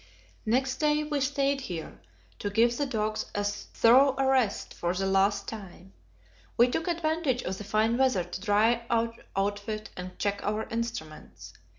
Next 0.47 0.77
day 0.77 1.03
we 1.03 1.21
stayed 1.21 1.61
here 1.61 2.01
to 2.39 2.49
give 2.49 2.75
the 2.75 2.87
dogs 2.87 3.27
a 3.35 3.43
thorough 3.43 4.15
rest 4.15 4.73
for 4.73 4.95
the 4.95 5.05
last 5.05 5.47
time. 5.47 5.93
We 6.57 6.69
took 6.71 6.87
advantage 6.87 7.43
of 7.43 7.59
the 7.59 7.63
fine 7.63 7.99
weather 7.99 8.23
to 8.23 8.41
dry 8.41 8.83
our 8.89 9.13
outfit 9.35 9.91
and 9.95 10.17
check 10.17 10.39
our 10.43 10.67
instruments. 10.69 11.53